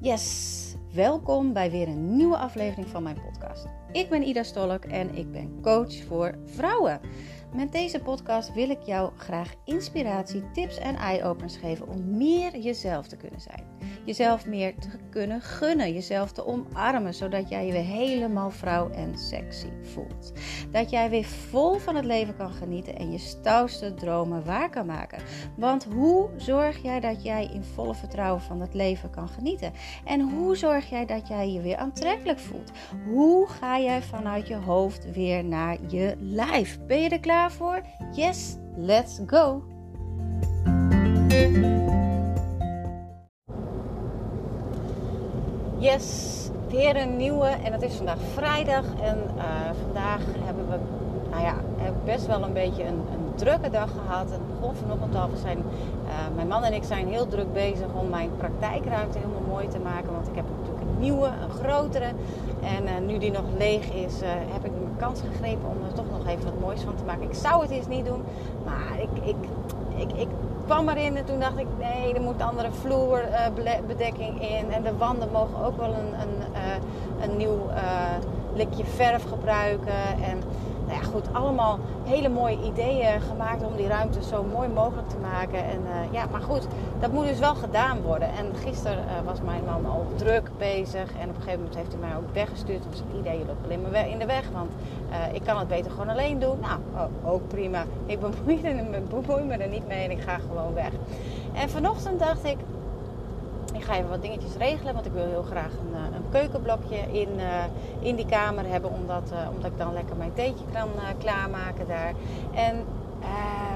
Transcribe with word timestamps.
Yes, 0.00 0.74
welkom 0.94 1.52
bij 1.52 1.70
weer 1.70 1.88
een 1.88 2.16
nieuwe 2.16 2.36
aflevering 2.36 2.88
van 2.88 3.02
mijn 3.02 3.20
podcast. 3.20 3.66
Ik 3.92 4.08
ben 4.08 4.22
Ida 4.22 4.42
Stolk 4.42 4.84
en 4.84 5.14
ik 5.14 5.32
ben 5.32 5.60
coach 5.62 5.94
voor 6.04 6.38
vrouwen. 6.44 7.00
Met 7.54 7.72
deze 7.72 8.00
podcast 8.00 8.52
wil 8.52 8.70
ik 8.70 8.82
jou 8.82 9.12
graag 9.16 9.54
inspiratie, 9.64 10.50
tips 10.50 10.78
en 10.78 10.96
eye-openers 10.96 11.56
geven 11.56 11.88
om 11.88 12.16
meer 12.16 12.58
jezelf 12.58 13.06
te 13.06 13.16
kunnen 13.16 13.40
zijn. 13.40 13.64
Jezelf 14.04 14.46
meer 14.46 14.74
te 14.78 14.88
kunnen 15.10 15.40
gunnen, 15.40 15.92
jezelf 15.92 16.32
te 16.32 16.46
omarmen, 16.46 17.14
zodat 17.14 17.48
jij 17.48 17.66
je 17.66 17.72
weer 17.72 17.82
helemaal 17.82 18.50
vrouw 18.50 18.90
en 18.90 19.18
sexy 19.18 19.68
voelt. 19.82 20.32
Dat 20.70 20.90
jij 20.90 21.10
weer 21.10 21.24
vol 21.24 21.74
van 21.74 21.94
het 21.94 22.04
leven 22.04 22.36
kan 22.36 22.50
genieten 22.50 22.96
en 22.96 23.12
je 23.12 23.18
stoutste 23.18 23.94
dromen 23.94 24.44
waar 24.44 24.70
kan 24.70 24.86
maken. 24.86 25.22
Want 25.56 25.84
hoe 25.84 26.28
zorg 26.36 26.82
jij 26.82 27.00
dat 27.00 27.22
jij 27.22 27.50
in 27.52 27.64
volle 27.64 27.94
vertrouwen 27.94 28.42
van 28.42 28.60
het 28.60 28.74
leven 28.74 29.10
kan 29.10 29.28
genieten? 29.28 29.72
En 30.04 30.20
hoe 30.20 30.56
zorg 30.56 30.90
jij 30.90 31.06
dat 31.06 31.28
jij 31.28 31.52
je 31.52 31.60
weer 31.60 31.76
aantrekkelijk 31.76 32.38
voelt? 32.38 32.70
Hoe 33.06 33.48
ga 33.48 33.78
jij 33.80 34.02
vanuit 34.02 34.48
je 34.48 34.56
hoofd 34.56 35.12
weer 35.12 35.44
naar 35.44 35.76
je 35.86 36.16
lijf? 36.18 36.78
Ben 36.86 37.00
je 37.00 37.08
er 37.08 37.20
klaar? 37.20 37.37
Voor? 37.46 37.80
Yes, 38.12 38.56
let's 38.76 39.20
go! 39.26 39.62
Yes, 45.78 46.48
weer 46.68 46.96
een 46.96 47.16
nieuwe 47.16 47.46
en 47.46 47.72
het 47.72 47.82
is 47.82 47.94
vandaag 47.94 48.18
vrijdag 48.32 48.84
en 49.00 49.18
uh, 49.36 49.44
vandaag 49.82 50.20
hebben 50.44 50.68
we 50.68 50.78
nou 51.30 51.42
ja, 51.42 51.54
best 52.04 52.26
wel 52.26 52.42
een 52.42 52.52
beetje 52.52 52.84
een, 52.84 53.02
een 53.12 53.34
drukke 53.34 53.70
dag 53.70 53.90
gehad. 53.90 54.30
Het 54.30 54.46
begon 54.46 54.74
vanochtend 54.74 55.14
al. 55.14 55.30
We 55.30 55.36
zijn, 55.36 55.58
uh, 55.58 56.12
mijn 56.34 56.48
man 56.48 56.64
en 56.64 56.72
ik 56.72 56.84
zijn 56.84 57.08
heel 57.08 57.28
druk 57.28 57.52
bezig 57.52 57.86
om 57.94 58.08
mijn 58.08 58.30
praktijkruimte 58.36 59.18
helemaal 59.18 59.48
mooi 59.48 59.68
te 59.68 59.78
maken. 59.78 60.12
Want 60.12 60.28
ik 60.28 60.34
heb 60.34 60.44
nieuwe, 60.98 61.26
een 61.26 61.50
grotere. 61.50 62.12
En 62.62 62.84
uh, 62.84 63.06
nu 63.06 63.18
die 63.18 63.30
nog 63.30 63.44
leeg 63.58 63.92
is, 63.92 64.22
uh, 64.22 64.28
heb 64.28 64.64
ik 64.64 64.70
mijn 64.70 64.96
kans 64.96 65.20
gegrepen 65.20 65.68
om 65.68 65.84
er 65.84 65.94
toch 65.94 66.10
nog 66.10 66.26
even 66.26 66.44
wat 66.44 66.60
moois 66.60 66.80
van 66.80 66.94
te 66.94 67.04
maken. 67.04 67.22
Ik 67.22 67.34
zou 67.34 67.62
het 67.62 67.70
eens 67.70 67.86
niet 67.86 68.06
doen, 68.06 68.22
maar 68.64 69.00
ik, 69.00 69.24
ik, 69.24 69.36
ik, 69.96 70.20
ik 70.20 70.28
kwam 70.64 70.88
erin 70.88 71.16
en 71.16 71.24
toen 71.24 71.40
dacht 71.40 71.58
ik, 71.58 71.66
nee, 71.78 72.14
er 72.14 72.20
moet 72.20 72.42
andere 72.42 72.68
vloerbedekking 72.72 74.40
in. 74.40 74.72
En 74.72 74.82
de 74.82 74.96
wanden 74.96 75.28
mogen 75.32 75.64
ook 75.64 75.76
wel 75.76 75.94
een, 75.94 76.12
een, 76.20 76.42
een 77.30 77.36
nieuw 77.36 77.58
likje 78.54 78.84
verf 78.84 79.24
gebruiken. 79.28 80.22
En 80.22 80.42
nou 80.88 81.00
ja, 81.00 81.06
goed, 81.06 81.32
allemaal 81.32 81.78
hele 82.04 82.28
mooie 82.28 82.58
ideeën 82.64 83.20
gemaakt 83.20 83.62
om 83.62 83.76
die 83.76 83.86
ruimte 83.86 84.22
zo 84.22 84.42
mooi 84.42 84.68
mogelijk 84.68 85.08
te 85.08 85.16
maken. 85.16 85.64
En 85.64 85.80
uh, 85.80 86.12
ja, 86.12 86.26
maar 86.30 86.40
goed, 86.40 86.66
dat 87.00 87.12
moet 87.12 87.26
dus 87.26 87.38
wel 87.38 87.54
gedaan 87.54 88.00
worden. 88.00 88.28
En 88.28 88.54
gisteren 88.54 89.04
uh, 89.04 89.24
was 89.24 89.40
mijn 89.40 89.64
man 89.64 89.86
al 89.86 90.06
druk 90.16 90.50
bezig. 90.58 91.12
En 91.20 91.28
op 91.28 91.36
een 91.36 91.42
gegeven 91.42 91.58
moment 91.58 91.76
heeft 91.76 91.92
hij 91.92 92.00
mij 92.00 92.16
ook 92.16 92.34
weggestuurd. 92.34 92.82
Dus 92.90 92.98
het 92.98 93.18
idee 93.20 93.38
loopt 93.46 93.64
alleen 93.64 93.80
maar 93.80 94.08
in 94.08 94.18
de 94.18 94.26
weg. 94.26 94.44
Want 94.52 94.70
uh, 95.10 95.34
ik 95.34 95.42
kan 95.42 95.58
het 95.58 95.68
beter 95.68 95.90
gewoon 95.90 96.08
alleen 96.08 96.38
doen. 96.38 96.58
Nou, 96.60 96.80
oh, 96.94 97.32
ook 97.32 97.48
prima. 97.48 97.84
Ik 98.06 98.20
bemoei, 98.20 98.60
bemoei 99.14 99.42
me 99.42 99.56
er 99.56 99.68
niet 99.68 99.86
mee 99.86 100.04
en 100.04 100.10
ik 100.10 100.20
ga 100.20 100.38
gewoon 100.38 100.74
weg. 100.74 100.90
En 101.52 101.70
vanochtend 101.70 102.18
dacht 102.18 102.44
ik, 102.44 102.56
ik 103.78 103.84
ga 103.84 103.96
even 103.96 104.08
wat 104.08 104.22
dingetjes 104.22 104.56
regelen, 104.56 104.94
want 104.94 105.06
ik 105.06 105.12
wil 105.12 105.26
heel 105.26 105.42
graag 105.42 105.72
een, 105.72 105.94
eh, 105.94 106.16
een 106.16 106.30
keukenblokje 106.30 106.96
in, 106.96 107.28
uh, 107.36 107.64
in 108.00 108.16
die 108.16 108.26
kamer 108.26 108.66
hebben, 108.66 108.90
omdat, 108.92 109.30
uh, 109.32 109.38
omdat 109.54 109.70
ik 109.70 109.78
dan 109.78 109.92
lekker 109.92 110.16
mijn 110.16 110.34
theetje 110.34 110.64
kan 110.72 110.88
klaarmaken 111.18 111.86
daar. 111.86 112.12
En 112.54 112.84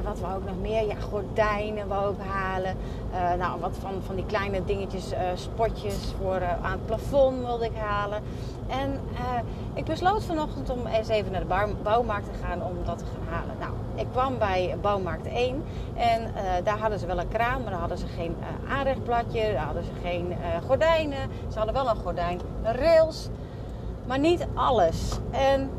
wat 0.04 0.18
we 0.20 0.26
ook 0.36 0.44
nog 0.44 0.60
meer? 0.60 0.86
Ja, 0.86 0.94
gordijnen 0.94 1.88
wou 1.88 2.12
ik 2.12 2.20
halen. 2.26 2.76
nou, 3.38 3.60
wat 3.60 3.76
van, 3.80 3.92
van 4.06 4.14
die 4.14 4.26
kleine 4.26 4.64
dingetjes, 4.64 5.12
spotjes 5.34 6.14
voor 6.20 6.42
aan 6.62 6.72
het 6.72 6.86
plafond 6.86 7.38
wilde 7.38 7.64
ik 7.64 7.76
halen. 7.76 8.22
En 8.68 9.00
ik 9.74 9.84
besloot 9.84 10.24
vanochtend 10.24 10.70
om 10.70 10.86
eens 10.86 11.08
even 11.08 11.32
naar 11.32 11.40
de 11.40 11.74
bouwmarkt 11.82 12.26
te 12.32 12.46
gaan 12.46 12.64
om 12.64 12.76
dat 12.84 12.98
te 12.98 13.04
gaan 13.04 13.34
halen. 13.34 13.56
Nou, 13.58 13.72
ik 13.94 14.06
kwam 14.12 14.38
bij 14.38 14.76
bouwmarkt 14.80 15.26
1 15.26 15.64
en 15.94 16.32
daar 16.64 16.78
hadden 16.78 16.98
ze 16.98 17.06
wel 17.06 17.18
een 17.18 17.28
kraan, 17.28 17.62
maar 17.62 17.70
daar 17.70 17.80
hadden 17.80 17.98
ze 17.98 18.06
geen 18.06 18.36
aanrechtbladje, 18.68 19.52
daar 19.52 19.64
hadden 19.64 19.84
ze 19.84 19.90
geen 20.02 20.36
gordijnen. 20.66 21.30
Ze 21.48 21.56
hadden 21.56 21.74
wel 21.74 21.88
een 21.88 21.96
gordijn, 21.96 22.40
rails, 22.62 23.28
maar 24.06 24.18
niet 24.18 24.46
alles. 24.54 25.18
En 25.30 25.70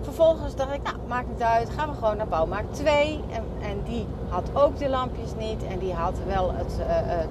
vervolgens 0.00 0.54
dacht 0.54 0.74
ik, 0.74 0.82
nou, 0.82 0.96
maakt 1.08 1.28
niet 1.28 1.42
uit, 1.42 1.70
gaan 1.70 1.88
we 1.88 1.94
gewoon 1.94 2.16
naar 2.16 2.28
bouwmarkt 2.28 2.74
2. 2.74 3.20
En, 3.30 3.44
en 3.68 3.82
die 3.84 4.06
had 4.28 4.50
ook 4.54 4.78
de 4.78 4.88
lampjes 4.88 5.34
niet 5.38 5.64
en 5.64 5.78
die 5.78 5.92
had 5.92 6.14
wel 6.26 6.52
het, 6.52 6.76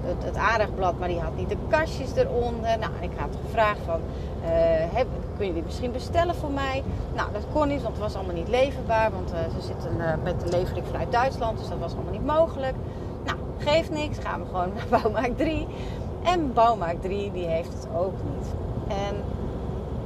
het, 0.06 0.24
het 0.24 0.36
aanrechtblad, 0.36 0.98
maar 0.98 1.08
die 1.08 1.20
had 1.20 1.36
niet 1.36 1.48
de 1.48 1.56
kastjes 1.68 2.14
eronder. 2.14 2.78
Nou, 2.78 2.92
ik 3.00 3.10
had 3.16 3.36
gevraagd 3.44 3.80
van, 3.84 4.00
heb, 4.92 5.06
kun 5.36 5.46
je 5.46 5.54
die 5.54 5.62
misschien 5.62 5.92
bestellen 5.92 6.34
voor 6.34 6.50
mij? 6.50 6.82
Nou, 7.14 7.32
dat 7.32 7.42
kon 7.52 7.68
niet, 7.68 7.82
want 7.82 7.94
het 7.94 8.04
was 8.04 8.14
allemaal 8.14 8.34
niet 8.34 8.48
leverbaar. 8.48 9.10
Want 9.10 9.32
uh, 9.32 9.38
ze 9.54 9.66
zitten 9.66 9.96
uh, 9.98 10.12
met 10.22 10.40
de 10.40 10.48
levering 10.48 10.86
vanuit 10.86 11.12
Duitsland, 11.12 11.58
dus 11.58 11.68
dat 11.68 11.78
was 11.78 11.92
allemaal 11.94 12.12
niet 12.12 12.26
mogelijk. 12.26 12.74
Nou, 13.24 13.38
geeft 13.58 13.90
niks, 13.90 14.18
gaan 14.18 14.40
we 14.40 14.46
gewoon 14.46 14.72
naar 14.76 15.00
Bouwmaak 15.00 15.36
3. 15.36 15.66
En 16.22 16.52
Bouwmaak 16.52 17.00
3, 17.00 17.32
die 17.32 17.46
heeft 17.46 17.72
het 17.72 17.86
ook 17.96 18.14
niet. 18.34 18.54
En 18.88 19.16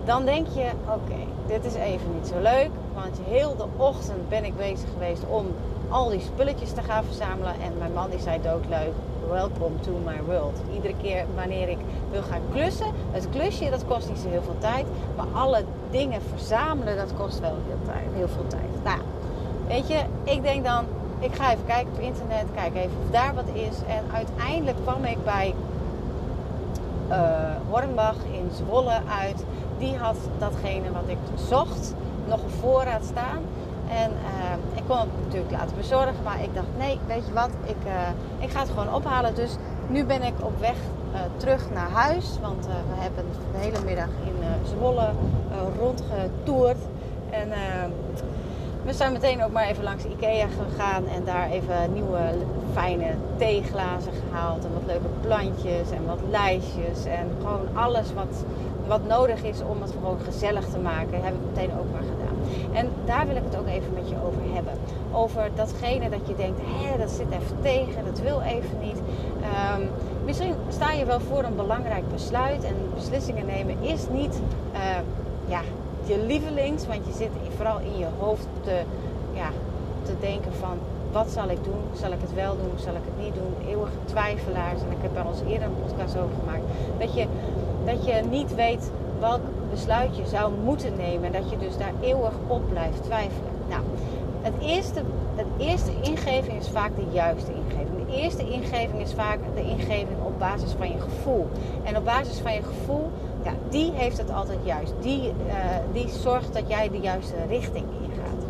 dan 0.05 0.25
denk 0.25 0.47
je, 0.47 0.71
oké, 0.87 1.34
dit 1.47 1.65
is 1.65 1.75
even 1.75 2.15
niet 2.15 2.27
zo 2.27 2.41
leuk. 2.41 2.71
Want 2.95 3.19
heel 3.25 3.57
de 3.57 3.67
ochtend 3.77 4.29
ben 4.29 4.45
ik 4.45 4.57
bezig 4.57 4.89
geweest 4.93 5.23
om 5.29 5.47
al 5.89 6.09
die 6.09 6.21
spulletjes 6.21 6.73
te 6.73 6.83
gaan 6.83 7.05
verzamelen. 7.05 7.55
En 7.61 7.79
mijn 7.79 7.93
man 7.93 8.11
die 8.11 8.21
zei 8.21 8.43
doodleuk, 8.43 8.93
welcome 9.29 9.81
to 9.81 9.93
my 10.05 10.23
world. 10.27 10.61
Iedere 10.75 10.95
keer 11.03 11.25
wanneer 11.35 11.69
ik 11.69 11.79
wil 12.11 12.23
gaan 12.23 12.41
klussen, 12.53 12.87
het 13.11 13.29
klusje 13.31 13.71
dat 13.71 13.85
kost 13.85 14.09
niet 14.09 14.19
zo 14.19 14.29
heel 14.29 14.43
veel 14.43 14.59
tijd. 14.59 14.87
Maar 15.17 15.27
alle 15.33 15.65
dingen 15.91 16.21
verzamelen, 16.23 16.97
dat 16.97 17.15
kost 17.17 17.41
wel 17.41 17.57
heel, 17.67 17.79
tijd, 17.85 18.07
heel 18.15 18.29
veel 18.29 18.47
tijd. 18.47 18.85
Nou, 18.85 18.99
weet 19.67 19.89
je, 19.89 20.01
ik 20.25 20.43
denk 20.43 20.65
dan, 20.65 20.85
ik 21.19 21.35
ga 21.35 21.53
even 21.53 21.67
kijken 21.67 21.93
op 21.93 22.01
internet, 22.01 22.45
kijk 22.55 22.75
even 22.75 22.97
of 23.05 23.11
daar 23.11 23.35
wat 23.35 23.49
is. 23.53 23.77
En 23.87 24.05
uiteindelijk 24.13 24.77
kwam 24.83 25.05
ik 25.05 25.25
bij 25.25 25.55
uh, 27.11 27.17
Hornbach 27.71 28.17
in 28.33 28.51
Zwolle 28.53 29.01
uit. 29.21 29.45
Die 29.85 29.97
had 29.97 30.17
datgene 30.39 30.93
wat 30.93 31.03
ik 31.07 31.19
zocht 31.49 31.95
nog 32.27 32.41
voorraad 32.61 33.05
staan. 33.05 33.43
En 33.89 34.11
uh, 34.11 34.79
ik 34.79 34.83
kon 34.87 34.99
het 34.99 35.09
natuurlijk 35.25 35.53
laten 35.53 35.77
bezorgen, 35.77 36.23
maar 36.25 36.43
ik 36.43 36.55
dacht 36.55 36.67
nee, 36.79 36.99
weet 37.07 37.27
je 37.27 37.33
wat, 37.33 37.51
ik, 37.65 37.77
uh, 37.87 38.45
ik 38.45 38.51
ga 38.51 38.61
het 38.61 38.69
gewoon 38.69 38.95
ophalen. 38.95 39.35
Dus 39.35 39.57
nu 39.89 40.05
ben 40.05 40.23
ik 40.23 40.35
op 40.41 40.61
weg 40.61 40.77
uh, 41.13 41.21
terug 41.37 41.71
naar 41.75 41.91
huis, 41.91 42.39
want 42.43 42.67
we 42.67 42.95
hebben 43.03 43.25
de 43.53 43.59
hele 43.59 43.85
middag 43.85 44.09
in 44.25 44.67
Zwolle 44.69 45.11
rondgetoerd. 45.79 46.79
En 47.31 47.49
we 48.85 48.93
zijn 48.93 49.13
meteen 49.13 49.45
ook 49.45 49.53
maar 49.53 49.67
even 49.67 49.85
langs 49.85 50.05
Ikea 50.05 50.47
gegaan 50.47 51.07
en 51.07 51.25
daar 51.25 51.51
even 51.51 51.93
nieuwe 51.93 52.21
fijne 52.73 53.11
theeglazen 53.37 54.13
gehaald. 54.13 54.65
En 54.65 54.73
wat 54.73 54.83
leuke 54.87 55.09
plantjes 55.21 55.91
en 55.91 56.07
wat 56.07 56.19
lijstjes 56.31 57.05
en 57.05 57.31
gewoon 57.39 57.69
alles 57.85 58.13
wat, 58.15 58.45
wat 58.87 59.07
nodig 59.07 59.43
is 59.43 59.61
om 59.63 59.83
het 59.83 59.91
gewoon 59.91 60.19
gezellig 60.25 60.69
te 60.69 60.79
maken, 60.79 61.25
heb 61.25 61.35
ik 61.35 61.41
meteen 61.55 61.79
ook 61.79 61.93
maar 61.93 62.03
gedaan. 62.03 62.37
En 62.73 62.89
daar 63.05 63.27
wil 63.27 63.37
ik 63.37 63.43
het 63.45 63.57
ook 63.57 63.67
even 63.67 63.93
met 63.95 64.09
je 64.09 64.17
over 64.27 64.55
hebben. 64.55 64.73
Over 65.13 65.51
datgene 65.55 66.09
dat 66.09 66.27
je 66.27 66.35
denkt, 66.35 66.61
hé, 66.63 66.99
dat 66.99 67.11
zit 67.11 67.31
even 67.31 67.57
tegen, 67.63 68.05
dat 68.05 68.21
wil 68.21 68.41
even 68.41 68.79
niet. 68.83 68.99
Um, 69.77 69.89
misschien 70.25 70.55
sta 70.69 70.93
je 70.93 71.05
wel 71.05 71.21
voor 71.21 71.45
een 71.45 71.57
belangrijk 71.57 72.09
besluit 72.13 72.65
en 72.65 72.75
beslissingen 72.95 73.47
nemen 73.47 73.83
is 73.83 74.09
niet 74.09 74.41
uh, 74.75 74.81
ja, 75.47 75.61
je 76.07 76.19
lievelings, 76.27 76.87
want 76.87 77.07
je 77.07 77.13
zit 77.13 77.31
vooral 77.57 77.79
in 77.79 77.99
je 77.99 78.07
hoofd 78.19 78.47
te, 78.63 78.83
ja, 79.33 79.49
te 80.03 80.13
denken 80.21 80.53
van 80.55 80.79
wat 81.13 81.31
zal 81.31 81.49
ik 81.49 81.65
doen? 81.65 81.83
Zal 81.93 82.13
ik 82.13 82.21
het 82.21 82.35
wel 82.35 82.57
doen? 82.57 82.79
Zal 82.79 82.95
ik 82.95 83.05
het 83.05 83.25
niet 83.25 83.35
doen? 83.35 83.69
Eeuwige 83.69 83.99
twijfelaars. 84.05 84.81
En 84.81 84.91
ik 84.91 85.03
heb 85.03 85.25
al 85.25 85.31
eens 85.31 85.53
eerder 85.53 85.69
een 85.69 85.85
podcast 85.87 86.17
over 86.17 86.37
gemaakt. 86.39 86.65
Dat 86.99 87.15
je, 87.15 87.27
dat 87.85 88.07
je 88.07 88.23
niet 88.31 88.55
weet 88.55 88.91
welk 89.21 89.41
besluit 89.71 90.17
je 90.17 90.27
zou 90.27 90.53
moeten 90.65 90.97
nemen. 90.97 91.25
En 91.25 91.33
dat 91.33 91.51
je 91.51 91.59
dus 91.59 91.77
daar 91.77 91.93
eeuwig 92.01 92.33
op 92.47 92.69
blijft 92.69 93.03
twijfelen. 93.03 93.53
Nou, 93.69 93.83
het 94.41 94.55
eerste, 94.61 95.01
het 95.35 95.47
eerste 95.59 95.93
ingeving 96.01 96.61
is 96.61 96.69
vaak 96.69 96.97
de 96.97 97.07
juiste 97.13 97.53
ingeving. 97.53 98.07
De 98.07 98.17
eerste 98.17 98.51
ingeving 98.51 99.01
is 99.01 99.13
vaak 99.13 99.39
de 99.55 99.63
ingeving 99.63 100.19
op 100.25 100.39
basis 100.39 100.73
van 100.79 100.89
je 100.89 101.01
gevoel. 101.01 101.47
En 101.83 101.97
op 101.97 102.05
basis 102.05 102.39
van 102.39 102.55
je 102.55 102.63
gevoel, 102.63 103.11
ja, 103.45 103.53
die 103.69 103.93
heeft 103.93 104.19
het 104.19 104.31
altijd 104.31 104.59
juist. 104.63 104.93
Die, 105.01 105.33
uh, 105.47 105.55
die 105.93 106.09
zorgt 106.09 106.53
dat 106.53 106.63
jij 106.67 106.91
de 106.91 106.99
juiste 106.99 107.35
richting 107.49 107.85
ingaat. 108.03 108.45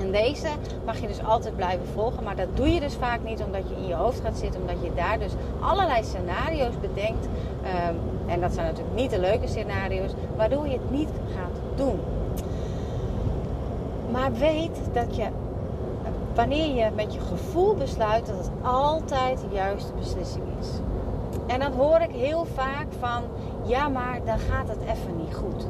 En 0.00 0.12
deze 0.12 0.48
mag 0.84 1.00
je 1.00 1.06
dus 1.06 1.24
altijd 1.24 1.56
blijven 1.56 1.86
volgen. 1.86 2.24
Maar 2.24 2.36
dat 2.36 2.56
doe 2.56 2.68
je 2.68 2.80
dus 2.80 2.94
vaak 2.94 3.22
niet 3.24 3.42
omdat 3.42 3.68
je 3.68 3.74
in 3.74 3.86
je 3.86 3.94
hoofd 3.94 4.20
gaat 4.20 4.38
zitten. 4.38 4.60
Omdat 4.60 4.82
je 4.82 4.94
daar 4.94 5.18
dus 5.18 5.32
allerlei 5.60 6.04
scenario's 6.04 6.80
bedenkt. 6.80 7.26
Um, 7.26 7.96
en 8.26 8.40
dat 8.40 8.52
zijn 8.52 8.66
natuurlijk 8.66 8.96
niet 8.96 9.10
de 9.10 9.20
leuke 9.20 9.46
scenario's. 9.46 10.10
Waardoor 10.36 10.66
je 10.66 10.72
het 10.72 10.90
niet 10.90 11.10
gaat 11.36 11.60
doen. 11.74 12.00
Maar 14.10 14.32
weet 14.32 14.78
dat 14.92 15.16
je, 15.16 15.26
wanneer 16.34 16.74
je 16.74 16.90
met 16.94 17.14
je 17.14 17.20
gevoel 17.20 17.74
besluit, 17.74 18.26
dat 18.26 18.36
het 18.36 18.50
altijd 18.62 19.40
de 19.40 19.54
juiste 19.54 19.92
beslissing 19.98 20.44
is. 20.60 20.68
En 21.48 21.60
dan 21.60 21.72
hoor 21.72 22.00
ik 22.00 22.10
heel 22.10 22.44
vaak 22.54 22.86
van, 22.98 23.22
ja 23.64 23.88
maar 23.88 24.20
dan 24.24 24.38
gaat 24.38 24.68
het 24.68 24.80
even 24.80 25.16
niet 25.16 25.34
goed. 25.34 25.66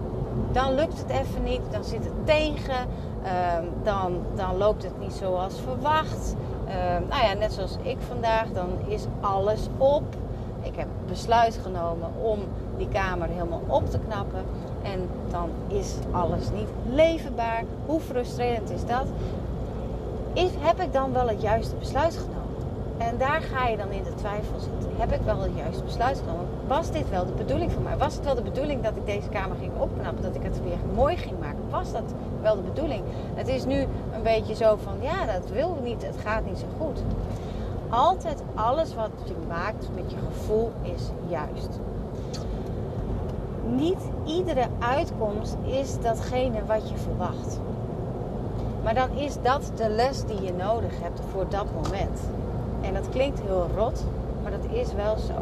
Dan 0.52 0.74
lukt 0.74 0.98
het 0.98 1.10
even 1.10 1.42
niet, 1.42 1.60
dan 1.70 1.84
zit 1.84 2.04
het 2.04 2.26
tegen, 2.26 2.86
ehm, 3.22 3.64
dan, 3.82 4.22
dan 4.34 4.56
loopt 4.56 4.82
het 4.82 4.98
niet 5.00 5.12
zoals 5.12 5.54
verwacht. 5.60 6.34
Ehm, 6.66 7.02
nou 7.08 7.22
ja, 7.22 7.32
net 7.38 7.52
zoals 7.52 7.76
ik 7.82 7.96
vandaag, 8.08 8.46
dan 8.52 8.68
is 8.86 9.04
alles 9.20 9.68
op. 9.76 10.02
Ik 10.62 10.76
heb 10.76 10.88
besluit 11.06 11.60
genomen 11.62 12.10
om 12.22 12.38
die 12.76 12.88
kamer 12.88 13.28
helemaal 13.28 13.62
op 13.66 13.90
te 13.90 13.98
knappen. 13.98 14.44
En 14.82 15.08
dan 15.30 15.50
is 15.66 15.94
alles 16.10 16.50
niet 16.50 16.68
levenbaar. 16.90 17.64
Hoe 17.86 18.00
frustrerend 18.00 18.70
is 18.70 18.84
dat? 18.86 19.06
Is, 20.32 20.50
heb 20.58 20.80
ik 20.80 20.92
dan 20.92 21.12
wel 21.12 21.28
het 21.28 21.42
juiste 21.42 21.74
besluit 21.74 22.16
genomen? 22.16 22.47
En 22.98 23.18
daar 23.18 23.40
ga 23.40 23.66
je 23.66 23.76
dan 23.76 23.90
in 23.90 24.02
de 24.02 24.14
twijfel 24.14 24.58
zitten. 24.58 24.90
Heb 24.96 25.12
ik 25.12 25.20
wel 25.20 25.40
het 25.40 25.56
juiste 25.56 25.84
besluit 25.84 26.18
genomen? 26.18 26.46
Was 26.66 26.90
dit 26.90 27.10
wel 27.10 27.26
de 27.26 27.32
bedoeling 27.32 27.72
van 27.72 27.82
mij? 27.82 27.96
Was 27.96 28.14
het 28.14 28.24
wel 28.24 28.34
de 28.34 28.42
bedoeling 28.42 28.82
dat 28.82 28.96
ik 28.96 29.06
deze 29.06 29.28
kamer 29.28 29.56
ging 29.56 29.72
opknappen? 29.78 30.22
Dat 30.22 30.34
ik 30.34 30.42
het 30.42 30.62
weer 30.62 30.78
mooi 30.94 31.16
ging 31.16 31.38
maken? 31.40 31.70
Was 31.70 31.92
dat 31.92 32.14
wel 32.42 32.54
de 32.56 32.62
bedoeling? 32.62 33.02
Het 33.34 33.48
is 33.48 33.64
nu 33.64 33.80
een 34.12 34.22
beetje 34.22 34.54
zo 34.54 34.76
van, 34.76 34.94
ja, 35.00 35.24
dat 35.26 35.50
wil 35.50 35.78
niet. 35.82 36.02
Het 36.02 36.16
gaat 36.24 36.44
niet 36.44 36.58
zo 36.58 36.66
goed. 36.78 37.02
Altijd 37.88 38.42
alles 38.54 38.94
wat 38.94 39.10
je 39.24 39.34
maakt 39.48 39.88
met 39.94 40.10
je 40.10 40.16
gevoel 40.26 40.72
is 40.82 41.02
juist. 41.28 41.80
Niet 43.66 44.00
iedere 44.24 44.66
uitkomst 44.78 45.56
is 45.64 46.00
datgene 46.00 46.64
wat 46.66 46.88
je 46.88 46.96
verwacht. 46.96 47.60
Maar 48.82 48.94
dan 48.94 49.10
is 49.10 49.36
dat 49.42 49.72
de 49.74 49.88
les 49.88 50.24
die 50.24 50.42
je 50.42 50.52
nodig 50.52 50.92
hebt 51.02 51.20
voor 51.32 51.46
dat 51.48 51.66
moment. 51.82 52.20
En 52.80 52.94
dat 52.94 53.08
klinkt 53.08 53.40
heel 53.40 53.68
rot, 53.76 54.04
maar 54.42 54.50
dat 54.50 54.70
is 54.72 54.92
wel 54.92 55.16
zo. 55.16 55.34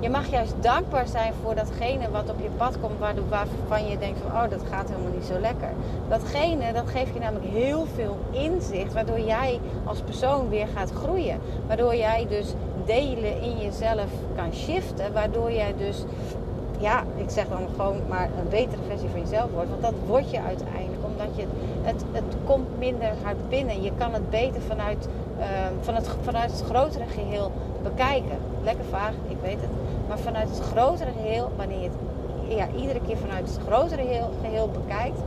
Je 0.00 0.10
mag 0.10 0.26
juist 0.30 0.54
dankbaar 0.60 1.06
zijn 1.06 1.32
voor 1.42 1.54
datgene 1.54 2.10
wat 2.10 2.30
op 2.30 2.40
je 2.40 2.48
pad 2.56 2.80
komt, 2.80 2.98
waarvan 3.28 3.86
je 3.86 3.98
denkt 3.98 4.18
van, 4.20 4.30
oh, 4.30 4.50
dat 4.50 4.62
gaat 4.70 4.88
helemaal 4.88 5.12
niet 5.12 5.24
zo 5.24 5.38
lekker. 5.40 5.68
Datgene, 6.08 6.72
dat 6.72 6.88
geeft 6.88 7.14
je 7.14 7.20
namelijk 7.20 7.52
heel 7.52 7.86
veel 7.94 8.16
inzicht, 8.30 8.92
waardoor 8.92 9.20
jij 9.20 9.60
als 9.84 10.00
persoon 10.00 10.48
weer 10.48 10.66
gaat 10.74 10.90
groeien. 10.90 11.40
Waardoor 11.66 11.96
jij 11.96 12.26
dus 12.28 12.54
delen 12.84 13.40
in 13.40 13.58
jezelf 13.58 14.10
kan 14.36 14.52
shiften, 14.52 15.12
waardoor 15.12 15.52
jij 15.52 15.74
dus, 15.76 16.04
ja, 16.78 17.02
ik 17.16 17.30
zeg 17.30 17.48
dan 17.48 17.68
gewoon 17.76 18.00
maar 18.08 18.28
een 18.38 18.48
betere 18.48 18.82
versie 18.88 19.08
van 19.08 19.20
jezelf 19.20 19.50
wordt. 19.50 19.70
Want 19.70 19.82
dat 19.82 19.94
word 20.06 20.30
je 20.30 20.40
uiteindelijk, 20.40 21.04
omdat 21.04 21.36
je, 21.36 21.44
het, 21.82 22.04
het 22.12 22.36
komt 22.44 22.78
minder 22.78 23.12
hard 23.22 23.48
binnen. 23.48 23.82
Je 23.82 23.92
kan 23.98 24.12
het 24.12 24.30
beter 24.30 24.60
vanuit 24.60 25.08
van 25.80 25.94
het, 25.94 26.08
vanuit 26.22 26.50
het 26.50 26.62
grotere 26.62 27.04
geheel 27.06 27.52
bekijken. 27.82 28.38
Lekker 28.62 28.84
vaag, 28.84 29.12
ik 29.28 29.36
weet 29.42 29.60
het. 29.60 29.70
Maar 30.08 30.18
vanuit 30.18 30.48
het 30.48 30.60
grotere 30.60 31.10
geheel, 31.22 31.50
wanneer 31.56 31.80
je 31.80 31.88
het 31.88 32.56
ja, 32.56 32.66
iedere 32.80 33.00
keer 33.06 33.16
vanuit 33.16 33.48
het 33.48 33.58
grotere 33.66 34.02
geheel, 34.02 34.30
geheel 34.42 34.68
bekijkt, 34.68 35.20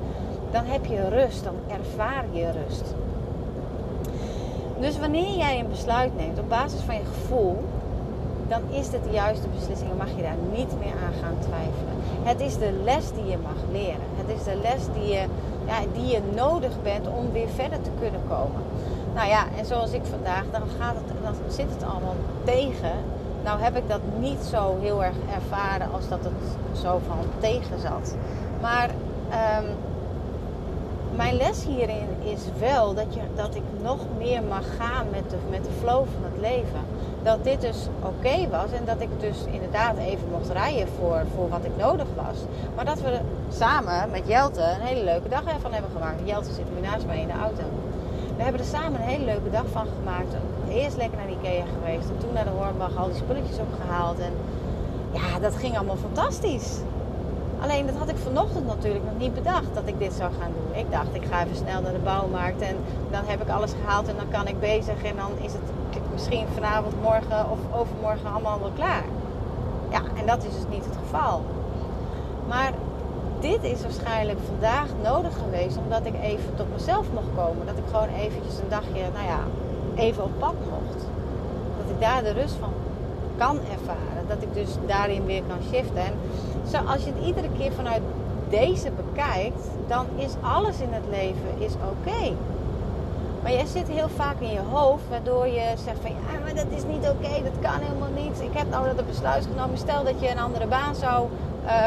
dan 0.52 0.66
heb 0.66 0.86
je 0.86 1.10
rust, 1.10 1.44
dan 1.44 1.56
ervaar 1.68 2.26
je 2.32 2.52
rust. 2.52 2.94
Dus 4.80 5.00
wanneer 5.00 5.38
jij 5.38 5.60
een 5.60 5.70
besluit 5.70 6.16
neemt 6.18 6.40
op 6.40 6.50
basis 6.50 6.82
van 6.82 6.96
je 6.96 7.06
gevoel, 7.06 7.64
dan 8.48 8.62
is 8.70 8.90
dit 8.90 9.04
de 9.04 9.12
juiste 9.12 9.48
beslissing 9.48 9.90
en 9.90 9.98
mag 9.98 10.16
je 10.16 10.22
daar 10.22 10.42
niet 10.52 10.74
meer 10.80 10.94
aan 11.06 11.14
gaan 11.22 11.38
twijfelen. 11.40 11.96
Het 12.24 12.40
is 12.40 12.58
de 12.58 12.72
les 12.84 13.12
die 13.12 13.26
je 13.26 13.38
mag 13.38 13.62
leren. 13.72 14.08
Het 14.16 14.38
is 14.38 14.44
de 14.44 14.60
les 14.62 14.84
die 14.94 15.14
je, 15.14 15.24
ja, 15.66 15.78
die 15.94 16.06
je 16.06 16.20
nodig 16.36 16.82
bent 16.84 17.08
om 17.08 17.32
weer 17.32 17.50
verder 17.56 17.82
te 17.82 17.90
kunnen 18.00 18.22
komen. 18.30 18.62
Nou 19.14 19.28
ja, 19.28 19.44
en 19.58 19.66
zoals 19.66 19.92
ik 19.92 20.02
vandaag, 20.06 20.44
dan, 20.52 20.62
gaat 20.80 20.96
het, 20.96 21.24
dan 21.24 21.34
zit 21.48 21.70
het 21.70 21.84
allemaal 21.84 22.16
tegen. 22.44 22.94
Nou 23.44 23.60
heb 23.62 23.78
ik 23.78 23.90
dat 23.90 24.02
niet 24.20 24.42
zo 24.50 24.78
heel 24.80 25.04
erg 25.04 25.16
ervaren 25.36 25.92
als 25.94 26.08
dat 26.08 26.20
het 26.24 26.80
zo 26.82 27.02
van 27.08 27.18
tegen 27.40 27.80
zat. 27.80 28.16
Maar 28.62 28.90
um, 29.60 29.66
mijn 31.16 31.36
les 31.36 31.66
hierin 31.66 32.08
is 32.24 32.42
wel 32.60 32.94
dat, 32.94 33.14
je, 33.14 33.20
dat 33.36 33.56
ik 33.56 33.64
nog 33.82 34.00
meer 34.18 34.44
mag 34.44 34.76
gaan 34.78 35.06
met 35.12 35.30
de, 35.30 35.38
met 35.50 35.64
de 35.64 35.72
flow 35.80 36.06
van 36.14 36.24
het 36.24 36.42
leven. 36.42 36.82
Dat 37.24 37.44
dit 37.44 37.62
dus 37.62 37.88
oké 38.02 38.50
was 38.50 38.72
en 38.72 38.86
dat 38.86 39.02
ik 39.02 39.10
dus 39.20 39.38
inderdaad 39.52 39.98
even 39.98 40.30
mocht 40.32 40.50
rijden 40.50 40.88
voor, 41.00 41.24
voor 41.36 41.50
wat 41.50 41.64
ik 41.64 41.78
nodig 41.78 42.08
was. 42.16 42.38
Maar 42.76 42.86
dat 42.86 43.02
we 43.02 43.20
samen 43.50 44.10
met 44.12 44.28
Jelte 44.28 44.62
een 44.62 44.86
hele 44.88 45.04
leuke 45.04 45.30
dag 45.30 45.46
ervan 45.46 45.74
hebben 45.74 45.92
gemaakt. 45.92 46.22
Jelte 46.24 46.54
zit 46.54 46.76
nu 46.76 46.82
naast 46.82 47.06
mij 47.06 47.20
in 47.20 47.28
de 47.28 47.40
auto. 47.42 47.64
We 48.42 48.48
hebben 48.48 48.66
er 48.66 48.74
samen 48.80 49.02
een 49.02 49.08
hele 49.08 49.26
leuke 49.26 49.50
dag 49.50 49.66
van 49.72 49.88
gemaakt. 49.98 50.34
Eerst 50.70 50.98
lekker 50.98 51.18
naar 51.18 51.30
Ikea 51.30 51.66
geweest 51.76 52.10
en 52.10 52.18
toen 52.18 52.34
naar 52.34 52.44
de 52.44 52.50
Hornbach 52.50 52.98
al 52.98 53.08
die 53.08 53.16
spulletjes 53.16 53.58
opgehaald. 53.58 54.20
En 54.20 54.34
ja, 55.12 55.40
dat 55.40 55.56
ging 55.56 55.78
allemaal 55.78 55.96
fantastisch. 55.96 56.80
Alleen 57.60 57.86
dat 57.86 57.96
had 57.96 58.10
ik 58.10 58.18
vanochtend 58.18 58.66
natuurlijk 58.66 59.06
nog 59.06 59.18
niet 59.18 59.34
bedacht 59.34 59.74
dat 59.74 59.88
ik 59.88 60.00
dit 60.00 60.14
zou 60.14 60.32
gaan 60.40 60.52
doen. 60.58 60.80
Ik 60.80 60.92
dacht, 60.92 61.08
ik 61.12 61.26
ga 61.26 61.44
even 61.44 61.56
snel 61.56 61.82
naar 61.82 61.92
de 61.92 62.00
bouwmarkt 62.04 62.62
en 62.62 62.76
dan 63.12 63.24
heb 63.26 63.42
ik 63.42 63.50
alles 63.50 63.72
gehaald 63.82 64.08
en 64.08 64.16
dan 64.16 64.30
kan 64.30 64.48
ik 64.48 64.60
bezig. 64.60 65.04
En 65.04 65.16
dan 65.16 65.32
is 65.42 65.54
het 65.54 65.68
misschien 66.12 66.46
vanavond, 66.54 67.02
morgen 67.02 67.50
of 67.52 67.60
overmorgen 67.80 68.32
allemaal 68.32 68.60
wel 68.60 68.72
klaar. 68.76 69.06
Ja, 69.90 70.02
en 70.16 70.26
dat 70.26 70.44
is 70.44 70.54
dus 70.54 70.68
niet 70.70 70.86
het 70.86 70.98
geval. 71.04 71.42
Maar 72.48 72.72
dit 73.42 73.64
is 73.64 73.82
waarschijnlijk 73.82 74.40
vandaag 74.48 74.88
nodig 75.04 75.34
geweest 75.44 75.78
omdat 75.78 76.06
ik 76.06 76.14
even 76.22 76.56
tot 76.56 76.72
mezelf 76.74 77.06
mocht 77.14 77.32
komen. 77.36 77.66
Dat 77.66 77.78
ik 77.78 77.84
gewoon 77.92 78.16
eventjes 78.16 78.58
een 78.58 78.70
dagje, 78.70 79.04
nou 79.14 79.26
ja, 79.26 79.40
even 79.96 80.24
op 80.24 80.32
pad 80.40 80.54
mocht. 80.70 81.06
Dat 81.78 81.90
ik 81.90 82.00
daar 82.00 82.24
de 82.24 82.32
rust 82.42 82.56
van 82.60 82.74
kan 83.38 83.58
ervaren. 83.58 84.28
Dat 84.28 84.42
ik 84.42 84.54
dus 84.54 84.70
daarin 84.88 85.26
weer 85.26 85.44
kan 85.48 85.58
shiften. 85.72 86.04
En 86.04 86.14
zo, 86.72 86.78
als 86.78 87.04
je 87.04 87.12
het 87.16 87.26
iedere 87.26 87.50
keer 87.58 87.72
vanuit 87.72 88.02
deze 88.50 88.92
bekijkt, 88.92 89.68
dan 89.88 90.06
is 90.16 90.34
alles 90.42 90.80
in 90.80 90.94
het 90.94 91.06
leven 91.10 91.52
is 91.58 91.74
oké. 91.74 92.34
Maar 93.42 93.52
jij 93.52 93.66
zit 93.66 93.88
heel 93.88 94.10
vaak 94.16 94.40
in 94.40 94.52
je 94.52 94.62
hoofd, 94.72 95.04
waardoor 95.10 95.48
je 95.48 95.74
zegt 95.86 96.00
van 96.02 96.12
ja, 96.12 96.40
maar 96.44 96.56
dat 96.56 96.66
is 96.70 96.84
niet 96.84 97.10
oké, 97.10 97.44
dat 97.44 97.60
kan 97.62 97.80
helemaal 97.80 98.14
niet. 98.16 98.42
Ik 98.42 98.58
heb 98.58 98.70
nou 98.70 98.96
dat 98.96 99.08
besluit 99.08 99.48
genomen. 99.52 99.78
Stel 99.78 100.04
dat 100.04 100.20
je 100.20 100.30
een 100.30 100.40
andere 100.40 100.68
baan 100.68 100.96
zou 100.96 101.28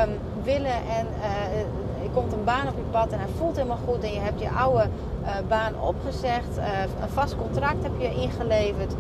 um, 0.09 0.19
willen 0.45 0.79
en 0.99 1.07
uh, 1.19 2.05
er 2.05 2.11
komt 2.15 2.33
een 2.33 2.45
baan 2.45 2.69
op 2.69 2.77
je 2.77 2.91
pad 2.91 3.13
en 3.13 3.19
hij 3.19 3.29
voelt 3.39 3.57
helemaal 3.57 3.79
goed 3.87 4.03
en 4.03 4.13
je 4.13 4.21
hebt 4.21 4.41
je 4.41 4.51
oude 4.51 4.89
uh, 5.23 5.31
baan 5.49 5.81
opgezegd, 5.81 6.59
uh, 6.59 6.65
een 7.03 7.09
vast 7.09 7.37
contract 7.37 7.83
heb 7.83 7.93
je 7.99 8.15
ingeleverd, 8.15 8.93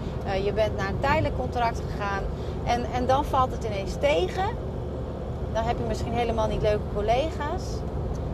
je 0.44 0.52
bent 0.52 0.76
naar 0.76 0.88
een 0.88 1.00
tijdelijk 1.00 1.36
contract 1.38 1.80
gegaan 1.90 2.22
en, 2.64 2.84
en 2.94 3.06
dan 3.06 3.24
valt 3.24 3.52
het 3.52 3.64
ineens 3.64 3.94
tegen. 4.00 4.44
Dan 5.52 5.64
heb 5.64 5.78
je 5.78 5.84
misschien 5.88 6.12
helemaal 6.12 6.48
niet 6.48 6.62
leuke 6.62 6.84
collega's. 6.94 7.62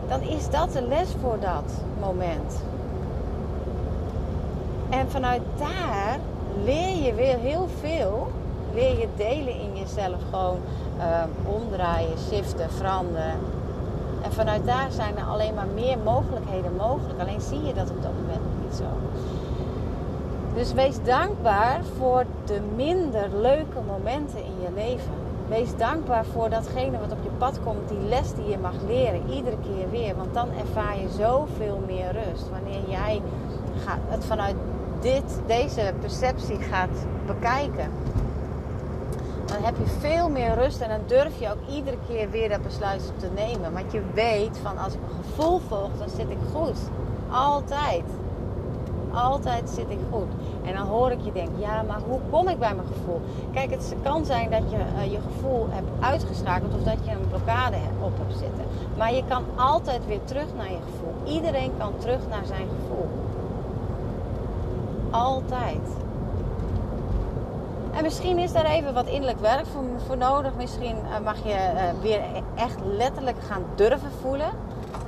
Dan 0.09 0.21
is 0.21 0.51
dat 0.51 0.73
de 0.73 0.83
les 0.83 1.09
voor 1.21 1.37
dat 1.41 1.73
moment. 2.01 2.63
En 4.91 5.11
vanuit 5.11 5.43
daar 5.59 6.19
leer 6.65 7.05
je 7.05 7.15
weer 7.15 7.39
heel 7.39 7.69
veel. 7.81 8.31
Leer 8.75 8.99
je 8.99 9.09
delen 9.17 9.61
in 9.61 9.77
jezelf 9.77 10.21
gewoon 10.31 10.59
uh, 10.99 11.23
omdraaien, 11.55 12.19
shiften, 12.31 12.71
veranderen. 12.71 13.35
En 14.23 14.33
vanuit 14.33 14.67
daar 14.67 14.91
zijn 14.91 15.17
er 15.17 15.25
alleen 15.25 15.55
maar 15.55 15.67
meer 15.75 15.99
mogelijkheden 16.05 16.77
mogelijk. 16.77 17.21
Alleen 17.21 17.41
zie 17.41 17.63
je 17.63 17.75
dat 17.75 17.91
op 17.91 18.03
dat 18.03 18.13
moment 18.13 18.63
niet 18.63 18.75
zo. 18.75 18.85
Dus 20.55 20.73
wees 20.73 21.03
dankbaar 21.05 21.81
voor 21.99 22.25
de 22.45 22.61
minder 22.77 23.29
leuke 23.41 23.81
momenten 23.87 24.39
in 24.39 24.61
je 24.61 24.69
leven. 24.75 25.13
Wees 25.49 25.77
dankbaar 25.77 26.25
voor 26.25 26.51
datgene 26.51 26.99
wat 26.99 27.13
op 27.13 27.23
je 27.23 27.31
pad 27.39 27.59
komt, 27.65 27.89
die 27.89 28.09
les 28.09 28.35
die 28.35 28.49
je 28.49 28.59
mag 28.59 28.75
leren, 28.87 29.31
iedere 29.31 29.57
keer 29.63 29.91
weer. 29.91 30.17
Want 30.17 30.35
dan 30.35 30.49
ervaar 30.59 31.01
je 31.01 31.09
zoveel 31.19 31.83
meer 31.87 32.13
rust. 32.13 32.51
Wanneer 32.51 32.91
jij 32.91 33.23
het 34.09 34.25
vanuit 34.25 34.55
dit, 35.01 35.41
deze 35.47 35.93
perceptie 36.01 36.59
gaat 36.59 37.07
bekijken 37.27 37.91
dan 39.53 39.63
heb 39.63 39.77
je 39.77 39.87
veel 39.87 40.29
meer 40.29 40.55
rust 40.55 40.81
en 40.81 40.89
dan 40.89 41.01
durf 41.07 41.41
je 41.41 41.51
ook 41.51 41.75
iedere 41.75 41.97
keer 42.09 42.31
weer 42.31 42.49
dat 42.49 42.63
besluit 42.63 43.13
te 43.17 43.29
nemen. 43.35 43.73
Want 43.73 43.93
je 43.93 44.03
weet 44.15 44.59
van 44.63 44.79
als 44.79 44.93
ik 44.95 45.01
mijn 45.01 45.23
gevoel 45.25 45.59
volg, 45.69 45.91
dan 45.99 46.09
zit 46.09 46.31
ik 46.31 46.39
goed. 46.53 46.79
Altijd. 47.31 48.05
Altijd 49.13 49.71
zit 49.71 49.91
ik 49.91 49.99
goed. 50.11 50.29
En 50.65 50.75
dan 50.75 50.87
hoor 50.87 51.11
ik 51.11 51.21
je 51.21 51.33
denken, 51.33 51.59
ja, 51.59 51.83
maar 51.83 52.01
hoe 52.09 52.21
kom 52.31 52.49
ik 52.49 52.59
bij 52.59 52.75
mijn 52.75 52.87
gevoel? 52.87 53.21
Kijk, 53.53 53.71
het 53.71 53.95
kan 54.03 54.25
zijn 54.25 54.51
dat 54.51 54.71
je 54.71 54.77
uh, 54.77 55.13
je 55.13 55.19
gevoel 55.21 55.67
hebt 55.71 55.89
uitgeschakeld 56.01 56.75
of 56.75 56.83
dat 56.83 56.99
je 57.05 57.11
een 57.11 57.29
blokkade 57.29 57.77
op 58.01 58.13
hebt 58.19 58.39
zitten. 58.39 58.65
Maar 58.97 59.15
je 59.15 59.23
kan 59.29 59.45
altijd 59.57 60.07
weer 60.07 60.25
terug 60.25 60.47
naar 60.57 60.71
je 60.71 60.79
gevoel. 60.85 61.35
Iedereen 61.35 61.73
kan 61.79 61.93
terug 61.99 62.21
naar 62.29 62.47
zijn 62.47 62.69
gevoel. 62.79 63.09
Altijd. 65.11 66.00
En 67.93 68.03
misschien 68.03 68.39
is 68.39 68.53
daar 68.53 68.65
even 68.65 68.95
wat 68.95 69.07
innerlijk 69.07 69.41
werk 69.41 69.67
voor, 69.67 69.83
voor 70.07 70.17
nodig. 70.17 70.55
Misschien 70.57 70.97
eh, 70.97 71.25
mag 71.25 71.37
je 71.45 71.73
uh, 71.75 72.03
weer 72.03 72.21
echt 72.55 72.77
letterlijk 72.85 73.37
gaan 73.49 73.63
durven 73.75 74.11
voelen. 74.21 74.51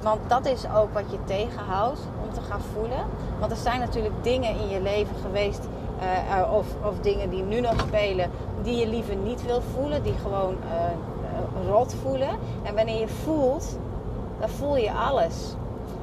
Want 0.03 0.21
dat 0.29 0.47
is 0.47 0.65
ook 0.77 0.93
wat 0.93 1.05
je 1.11 1.19
tegenhoudt 1.25 2.01
om 2.25 2.33
te 2.33 2.41
gaan 2.41 2.61
voelen. 2.73 3.07
Want 3.39 3.53
er 3.53 3.59
zijn 3.59 3.81
natuurlijk 3.81 4.15
dingen 4.23 4.51
in 4.51 4.69
je 4.69 4.81
leven 4.81 5.17
geweest 5.23 5.69
uh, 6.03 6.53
of, 6.53 6.67
of 6.85 6.99
dingen 7.01 7.31
die 7.31 7.43
nu 7.43 7.61
nog 7.61 7.81
spelen, 7.81 8.31
die 8.63 8.77
je 8.77 8.89
liever 8.89 9.17
niet 9.17 9.47
wil 9.47 9.63
voelen, 9.75 10.03
die 10.03 10.15
gewoon 10.23 10.57
rot 11.69 11.95
voelen. 12.03 12.39
En 12.63 12.75
wanneer 12.75 13.01
je 13.01 13.09
voelt, 13.09 13.79
dan 14.41 14.49
voel 14.49 14.77
je 14.77 14.93
alles. 14.93 15.55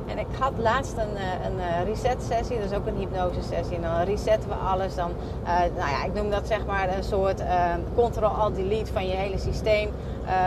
En 0.10 0.18
ik 0.18 0.26
had 0.40 0.52
laatst 0.58 0.98
een, 0.98 1.16
een 1.46 1.86
reset 1.86 2.24
sessie, 2.30 2.58
is 2.58 2.74
ook 2.74 2.88
een 2.88 2.98
hypnose 2.98 3.42
sessie. 3.42 3.76
En 3.76 3.82
dan 3.82 4.02
resetten 4.02 4.50
we 4.50 4.56
alles. 4.56 4.96
Dan, 4.96 5.12
nou 5.76 5.90
ja, 5.90 6.04
ik 6.06 6.14
noem 6.14 6.30
dat 6.30 6.48
zeg 6.48 6.66
maar 6.66 6.98
een 6.98 7.04
soort 7.04 7.42
control-alt-delete 7.96 8.92
van 8.94 9.08
je 9.08 9.16
hele 9.16 9.38
systeem. 9.38 9.90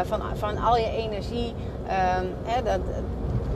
van, 0.05 0.21
van 0.35 0.59
al 0.59 0.77
je 0.77 0.91
energie. 0.91 1.55
Ehm, 1.87 2.27
hè, 2.45 2.63
dat, 2.63 2.81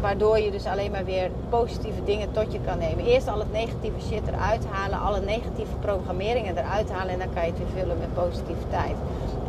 Waardoor 0.00 0.38
je 0.38 0.50
dus 0.50 0.66
alleen 0.66 0.90
maar 0.90 1.04
weer 1.04 1.30
positieve 1.48 2.04
dingen 2.04 2.32
tot 2.32 2.52
je 2.52 2.60
kan 2.60 2.78
nemen. 2.78 3.04
Eerst 3.04 3.28
al 3.28 3.38
het 3.38 3.52
negatieve 3.52 4.00
shit 4.00 4.26
eruit 4.26 4.64
halen, 4.70 5.00
alle 5.00 5.20
negatieve 5.20 5.74
programmeringen 5.80 6.56
eruit 6.58 6.90
halen 6.90 7.12
en 7.12 7.18
dan 7.18 7.34
kan 7.34 7.44
je 7.44 7.50
het 7.50 7.58
weer 7.58 7.82
vullen 7.82 7.98
met 7.98 8.14
positiviteit. 8.14 8.96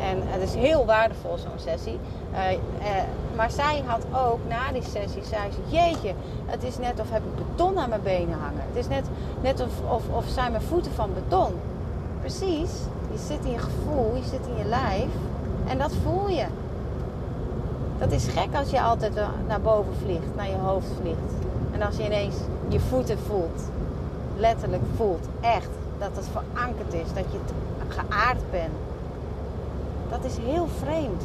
En 0.00 0.22
het 0.24 0.42
is 0.42 0.54
heel 0.54 0.84
waardevol 0.86 1.36
zo'n 1.36 1.58
sessie. 1.58 1.98
Uh, 2.32 2.52
uh, 2.52 2.58
maar 3.36 3.50
zij 3.50 3.82
had 3.86 4.04
ook 4.14 4.38
na 4.48 4.72
die 4.72 4.82
sessie, 4.82 5.24
zei 5.24 5.50
ze, 5.52 5.76
jeetje, 5.76 6.12
het 6.46 6.62
is 6.62 6.78
net 6.78 7.00
of 7.00 7.10
heb 7.10 7.22
ik 7.22 7.46
beton 7.46 7.78
aan 7.78 7.88
mijn 7.88 8.02
benen 8.02 8.38
hangen. 8.38 8.62
Het 8.68 8.76
is 8.76 8.88
net, 8.88 9.04
net 9.40 9.60
of, 9.60 9.90
of, 9.90 10.02
of 10.10 10.24
zijn 10.26 10.50
mijn 10.50 10.62
voeten 10.62 10.92
van 10.92 11.10
beton. 11.14 11.52
Precies, 12.20 12.70
je 13.12 13.18
zit 13.18 13.44
in 13.44 13.50
je 13.50 13.58
gevoel, 13.58 14.14
je 14.14 14.22
zit 14.22 14.46
in 14.46 14.56
je 14.56 14.64
lijf 14.64 15.08
en 15.66 15.78
dat 15.78 15.92
voel 16.02 16.28
je. 16.28 16.46
Dat 17.98 18.12
is 18.12 18.26
gek 18.26 18.54
als 18.54 18.70
je 18.70 18.80
altijd 18.80 19.12
naar 19.46 19.60
boven 19.60 19.92
vliegt, 20.04 20.36
naar 20.36 20.48
je 20.48 20.56
hoofd 20.56 20.88
vliegt. 21.00 21.32
En 21.72 21.82
als 21.82 21.96
je 21.96 22.04
ineens 22.04 22.36
je 22.68 22.80
voeten 22.80 23.18
voelt, 23.18 23.62
letterlijk 24.36 24.82
voelt, 24.96 25.28
echt, 25.40 25.68
dat 25.98 26.10
het 26.14 26.26
verankerd 26.32 26.92
is, 26.92 27.12
dat 27.14 27.24
je 27.30 27.38
geaard 27.88 28.50
bent. 28.50 28.72
Dat 30.10 30.24
is 30.24 30.36
heel 30.36 30.66
vreemd. 30.66 31.22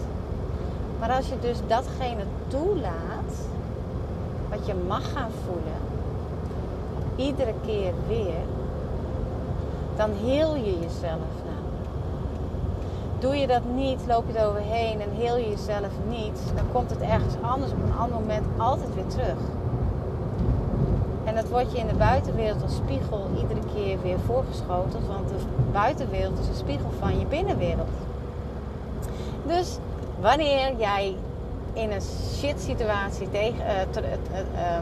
Maar 0.99 1.11
als 1.11 1.27
je 1.27 1.39
dus 1.39 1.57
datgene 1.67 2.23
toelaat, 2.47 3.33
wat 4.49 4.65
je 4.65 4.73
mag 4.87 5.11
gaan 5.11 5.31
voelen, 5.45 5.81
iedere 7.15 7.53
keer 7.65 7.93
weer, 8.07 8.43
dan 9.95 10.09
heel 10.11 10.55
je 10.55 10.79
jezelf 10.79 11.33
Doe 13.23 13.35
je 13.35 13.47
dat 13.47 13.61
niet, 13.75 14.01
loop 14.07 14.23
je 14.27 14.37
er 14.37 14.47
overheen 14.47 15.01
en 15.01 15.09
heel 15.11 15.37
je 15.37 15.49
jezelf 15.49 15.91
niet, 16.09 16.39
dan 16.55 16.65
komt 16.71 16.89
het 16.89 17.01
ergens 17.01 17.33
anders 17.41 17.71
op 17.71 17.83
een 17.83 17.97
ander 17.97 18.19
moment 18.19 18.45
altijd 18.57 18.95
weer 18.95 19.07
terug. 19.07 19.39
En 21.23 21.35
dat 21.35 21.49
wordt 21.49 21.71
je 21.71 21.77
in 21.77 21.87
de 21.87 21.93
buitenwereld 21.93 22.61
als 22.61 22.75
spiegel 22.75 23.27
iedere 23.41 23.59
keer 23.73 24.01
weer 24.01 24.19
voorgeschoteld, 24.19 25.07
want 25.07 25.29
de 25.29 25.35
buitenwereld 25.71 26.39
is 26.39 26.47
een 26.47 26.55
spiegel 26.55 26.89
van 26.99 27.19
je 27.19 27.25
binnenwereld. 27.25 27.89
Dus 29.45 29.77
wanneer 30.21 30.75
jij 30.77 31.15
in 31.73 31.91
een 31.91 32.01
shit 32.37 32.61
situatie 32.61 33.29
tegen, 33.29 33.65
uh, 33.95 34.77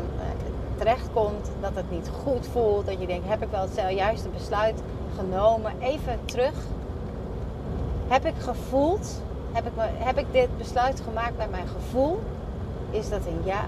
terechtkomt, 0.78 1.52
dat 1.62 1.76
het 1.76 1.92
niet 1.92 2.10
goed 2.24 2.48
voelt, 2.52 2.86
dat 2.86 3.00
je 3.00 3.08
denkt, 3.08 3.28
heb 3.28 3.42
ik 3.42 3.50
wel 3.52 3.62
het 3.62 3.96
juiste 3.96 4.30
besluit 4.30 4.82
genomen, 5.16 5.72
even 5.80 6.20
terug 6.26 6.54
heb 8.12 8.26
ik 8.26 8.34
gevoeld, 8.40 9.22
heb 9.52 9.66
ik, 9.66 9.72
heb 9.78 10.18
ik 10.18 10.26
dit 10.32 10.58
besluit 10.58 11.02
gemaakt 11.02 11.38
bij 11.38 11.48
mijn 11.48 11.68
gevoel? 11.68 12.20
Is 12.90 13.10
dat 13.10 13.26
een 13.26 13.42
ja? 13.44 13.64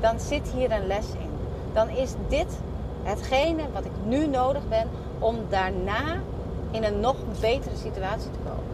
Dan 0.00 0.20
zit 0.20 0.48
hier 0.48 0.72
een 0.72 0.86
les 0.86 1.06
in. 1.06 1.30
Dan 1.72 1.88
is 1.88 2.14
dit 2.28 2.58
hetgene 3.02 3.62
wat 3.72 3.84
ik 3.84 3.92
nu 4.04 4.26
nodig 4.26 4.68
ben 4.68 4.88
om 5.18 5.36
daarna 5.48 6.20
in 6.70 6.84
een 6.84 7.00
nog 7.00 7.16
betere 7.40 7.76
situatie 7.76 8.30
te 8.30 8.38
komen. 8.44 8.64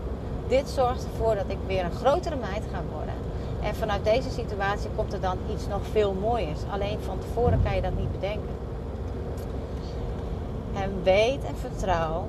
Dit 0.49 0.69
zorgt 0.69 1.05
ervoor 1.05 1.35
dat 1.35 1.45
ik 1.49 1.59
weer 1.67 1.85
een 1.85 1.93
grotere 1.93 2.37
meid 2.37 2.63
ga 2.73 2.83
worden. 2.93 3.15
En 3.63 3.75
vanuit 3.75 4.05
deze 4.05 4.31
situatie 4.31 4.91
komt 4.97 5.13
er 5.13 5.21
dan 5.21 5.39
iets 5.53 5.67
nog 5.67 5.81
veel 5.93 6.13
mooiers. 6.13 6.61
Alleen 6.71 7.01
van 7.01 7.19
tevoren 7.19 7.63
kan 7.63 7.75
je 7.75 7.83
dat 7.83 7.99
niet 7.99 8.13
bedenken. 8.13 8.55
En 10.75 10.91
weet 11.03 11.45
en 11.45 11.57
vertrouw 11.57 12.29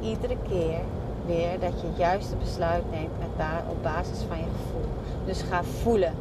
iedere 0.00 0.36
keer 0.48 0.80
weer 1.26 1.60
dat 1.60 1.80
je 1.80 1.86
het 1.86 1.96
juiste 1.96 2.36
besluit 2.36 2.90
neemt 2.90 3.18
met 3.18 3.46
op 3.68 3.82
basis 3.82 4.18
van 4.28 4.38
je 4.38 4.44
gevoel. 4.44 4.88
Dus 5.26 5.42
ga 5.42 5.64
voelen, 5.64 6.14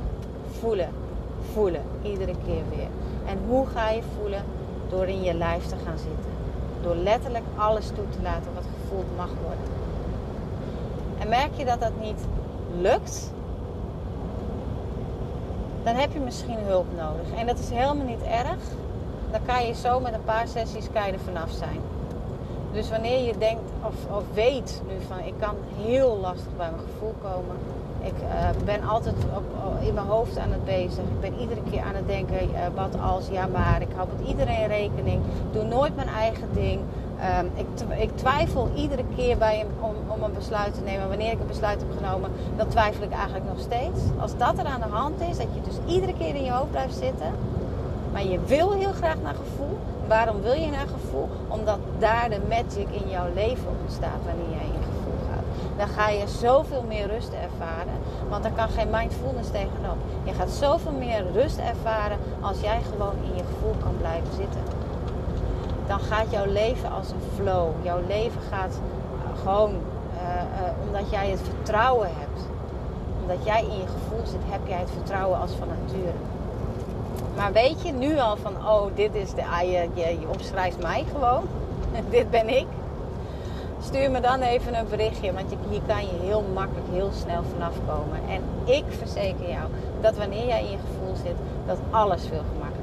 voelen, 0.59 0.89
voelen. 1.53 1.81
Iedere 2.01 2.35
keer 2.45 2.63
weer. 2.69 2.89
En 3.25 3.39
hoe 3.47 3.65
ga 3.67 3.89
je 3.89 4.01
voelen? 4.19 4.43
Door 4.89 5.07
in 5.07 5.23
je 5.23 5.33
lijf 5.33 5.65
te 5.65 5.75
gaan 5.85 5.97
zitten. 5.97 6.31
Door 6.81 6.95
letterlijk 6.95 7.45
alles 7.55 7.87
toe 7.87 8.09
te 8.09 8.21
laten 8.21 8.53
wat 8.53 8.63
gevoeld 8.81 9.17
mag 9.17 9.29
worden. 9.41 9.82
En 11.23 11.29
merk 11.29 11.53
je 11.55 11.65
dat 11.65 11.79
dat 11.79 11.91
niet 12.01 12.19
lukt, 12.81 13.31
dan 15.83 15.95
heb 15.95 16.13
je 16.13 16.19
misschien 16.19 16.57
hulp 16.57 16.85
nodig. 16.97 17.39
En 17.39 17.47
dat 17.47 17.59
is 17.59 17.69
helemaal 17.69 18.05
niet 18.05 18.21
erg. 18.21 18.61
Dan 19.31 19.39
kan 19.45 19.65
je 19.65 19.73
zo 19.73 19.99
met 19.99 20.13
een 20.13 20.23
paar 20.23 20.47
sessies 20.47 20.87
er 20.93 21.19
vanaf 21.25 21.51
zijn. 21.51 21.79
Dus 22.73 22.89
wanneer 22.89 23.25
je 23.25 23.37
denkt 23.37 23.61
of, 23.83 24.17
of 24.17 24.23
weet 24.33 24.81
nu 24.87 24.93
van 25.07 25.19
ik 25.19 25.33
kan 25.39 25.55
heel 25.85 26.17
lastig 26.21 26.57
bij 26.57 26.69
mijn 26.69 26.83
gevoel 26.93 27.13
komen. 27.21 27.55
Ik 28.01 28.13
uh, 28.23 28.63
ben 28.65 28.83
altijd 28.83 29.15
op, 29.35 29.43
in 29.81 29.93
mijn 29.93 30.07
hoofd 30.07 30.37
aan 30.37 30.51
het 30.51 30.65
bezig. 30.65 31.03
Ik 31.03 31.19
ben 31.21 31.39
iedere 31.39 31.61
keer 31.71 31.81
aan 31.81 31.95
het 31.95 32.07
denken, 32.07 32.49
uh, 32.49 32.59
wat 32.75 32.99
als, 33.01 33.27
ja 33.27 33.47
maar. 33.47 33.81
Ik 33.81 33.87
hou 33.95 34.07
met 34.17 34.27
iedereen 34.27 34.67
rekening. 34.67 35.21
Doe 35.51 35.63
nooit 35.63 35.95
mijn 35.95 36.07
eigen 36.07 36.47
ding. 36.53 36.79
Um, 37.39 37.51
ik, 37.55 37.99
ik, 38.01 38.17
twijfel 38.17 38.69
iedere 38.75 39.03
keer 39.15 39.37
bij 39.37 39.65
om, 39.79 39.95
om 40.07 40.23
een 40.23 40.33
besluit 40.33 40.73
te 40.73 40.81
nemen. 40.81 41.07
Wanneer 41.07 41.31
ik 41.31 41.39
een 41.39 41.47
besluit 41.47 41.79
heb 41.79 41.97
genomen, 41.97 42.31
dan 42.57 42.67
twijfel 42.67 43.03
ik 43.03 43.11
eigenlijk 43.11 43.45
nog 43.45 43.59
steeds. 43.59 43.99
Als 44.19 44.37
dat 44.37 44.57
er 44.57 44.65
aan 44.65 44.81
de 44.81 44.95
hand 44.95 45.21
is, 45.21 45.37
dat 45.37 45.47
je 45.53 45.61
dus 45.61 45.93
iedere 45.93 46.13
keer 46.13 46.35
in 46.35 46.43
je 46.43 46.51
hoofd 46.51 46.71
blijft 46.71 46.95
zitten. 46.95 47.31
Maar 48.11 48.25
je 48.25 48.39
wil 48.45 48.71
heel 48.71 48.91
graag 48.91 49.17
naar 49.23 49.35
gevoel 49.35 49.77
Waarom 50.07 50.41
wil 50.41 50.53
je 50.53 50.69
naar 50.69 50.87
gevoel? 50.87 51.29
Omdat 51.47 51.77
daar 51.99 52.29
de 52.29 52.39
magic 52.49 52.87
in 52.89 53.09
jouw 53.09 53.33
leven 53.33 53.67
ontstaat 53.81 54.21
wanneer 54.25 54.49
jij 54.49 54.65
in 54.65 54.83
gevoel 54.83 55.19
gaat. 55.29 55.77
Dan 55.77 55.87
ga 55.87 56.09
je 56.09 56.27
zoveel 56.27 56.83
meer 56.87 57.07
rust 57.07 57.31
ervaren. 57.33 57.97
Want 58.29 58.43
daar 58.43 58.51
kan 58.51 58.69
geen 58.69 58.89
mindfulness 58.91 59.51
tegenop. 59.51 59.97
Je 60.23 60.33
gaat 60.33 60.49
zoveel 60.49 60.91
meer 60.91 61.23
rust 61.33 61.57
ervaren 61.57 62.17
als 62.41 62.59
jij 62.61 62.81
gewoon 62.89 63.15
in 63.23 63.35
je 63.35 63.43
gevoel 63.43 63.75
kan 63.83 63.95
blijven 63.97 64.33
zitten. 64.35 64.61
Dan 65.87 65.99
gaat 65.99 66.31
jouw 66.31 66.45
leven 66.45 66.91
als 66.91 67.09
een 67.09 67.21
flow. 67.35 67.69
Jouw 67.81 67.99
leven 68.07 68.41
gaat 68.49 68.79
gewoon 69.43 69.71
uh, 69.71 70.21
uh, 70.21 70.87
omdat 70.87 71.09
jij 71.09 71.29
het 71.29 71.39
vertrouwen 71.41 72.07
hebt. 72.07 72.41
Omdat 73.21 73.45
jij 73.45 73.61
in 73.61 73.77
je 73.77 73.87
gevoel 73.87 74.25
zit, 74.25 74.41
heb 74.45 74.67
jij 74.67 74.79
het 74.79 74.91
vertrouwen 74.91 75.39
als 75.39 75.51
van 75.51 75.67
nature. 75.67 76.13
Maar 77.35 77.53
weet 77.53 77.81
je 77.81 77.91
nu 77.91 78.19
al 78.19 78.37
van, 78.37 78.67
oh, 78.67 78.85
dit 78.95 79.15
is 79.15 79.33
de, 79.33 79.45
ah, 79.45 79.61
je, 79.61 79.89
je, 79.93 80.77
mij 80.81 81.05
gewoon. 81.11 81.43
dit 82.09 82.29
ben 82.29 82.49
ik. 82.49 82.65
Stuur 83.81 84.11
me 84.11 84.19
dan 84.19 84.41
even 84.41 84.75
een 84.75 84.87
berichtje, 84.89 85.33
want 85.33 85.55
hier 85.69 85.81
kan 85.87 86.01
je 86.01 86.19
heel 86.21 86.43
makkelijk, 86.53 86.87
heel 86.91 87.11
snel 87.13 87.43
vanaf 87.51 87.73
komen. 87.87 88.19
En 88.29 88.41
ik 88.75 88.83
verzeker 88.89 89.49
jou 89.49 89.67
dat 90.01 90.17
wanneer 90.17 90.45
jij 90.47 90.63
in 90.63 90.71
je 90.71 90.77
gevoel 90.77 91.15
zit, 91.15 91.35
dat 91.65 91.77
alles 91.91 92.21
veel 92.21 92.43
gemakkelijker 92.51 92.82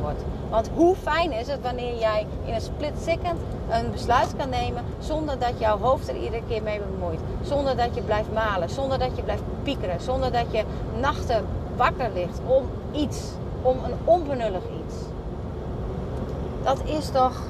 wordt. 0.00 0.22
Want 0.50 0.70
hoe 0.74 0.94
fijn 0.96 1.32
is 1.32 1.46
het 1.46 1.62
wanneer 1.62 1.98
jij 1.98 2.26
in 2.44 2.54
een 2.54 2.60
split 2.60 2.92
second 3.02 3.40
een 3.70 3.90
besluit 3.90 4.36
kan 4.36 4.48
nemen 4.48 4.84
zonder 4.98 5.38
dat 5.38 5.52
jouw 5.58 5.78
hoofd 5.78 6.08
er 6.08 6.16
iedere 6.16 6.42
keer 6.48 6.62
mee 6.62 6.80
bemoeit. 6.90 7.20
Zonder 7.42 7.76
dat 7.76 7.94
je 7.94 8.02
blijft 8.02 8.32
malen, 8.32 8.70
zonder 8.70 8.98
dat 8.98 9.16
je 9.16 9.22
blijft 9.22 9.42
piekeren, 9.62 10.00
zonder 10.00 10.32
dat 10.32 10.46
je 10.50 10.64
nachten 11.00 11.44
wakker 11.76 12.10
ligt 12.14 12.40
om 12.46 12.64
iets 12.92 13.30
om 13.62 13.76
een 13.84 13.94
onbenullig 14.04 14.62
iets. 14.84 14.94
Dat 16.62 16.80
is 16.84 17.08
toch 17.08 17.42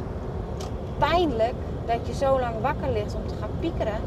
pijnlijk 0.99 1.55
dat 1.87 2.07
je 2.07 2.15
zo 2.15 2.41
lang 2.41 2.55
wakker 2.61 2.93
ligt 2.93 3.15
om 3.15 3.27
te 3.27 3.35
gaan 3.41 3.51
piekeren. 3.61 4.01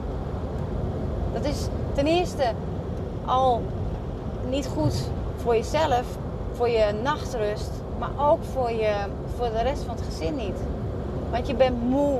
Dat 1.33 1.45
is 1.45 1.67
ten 1.93 2.07
eerste 2.07 2.43
al 3.25 3.61
niet 4.49 4.67
goed 4.67 5.09
voor 5.35 5.55
jezelf, 5.55 6.05
voor 6.51 6.69
je 6.69 6.93
nachtrust, 7.03 7.71
maar 7.99 8.29
ook 8.29 8.43
voor, 8.43 8.71
je, 8.71 8.93
voor 9.35 9.49
de 9.49 9.61
rest 9.61 9.83
van 9.83 9.95
het 9.95 10.05
gezin 10.05 10.35
niet. 10.35 10.59
Want 11.31 11.47
je 11.47 11.55
bent 11.55 11.89
moe. 11.89 12.19